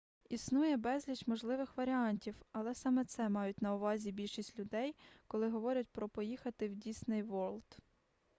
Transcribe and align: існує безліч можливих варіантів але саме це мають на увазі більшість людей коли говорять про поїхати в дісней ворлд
існує 0.29 0.77
безліч 0.77 1.27
можливих 1.27 1.77
варіантів 1.77 2.35
але 2.51 2.75
саме 2.75 3.05
це 3.05 3.29
мають 3.29 3.61
на 3.61 3.75
увазі 3.75 4.11
більшість 4.11 4.59
людей 4.59 4.95
коли 5.27 5.49
говорять 5.49 5.87
про 5.91 6.09
поїхати 6.09 6.69
в 6.69 6.75
дісней 6.75 7.23
ворлд 7.23 7.77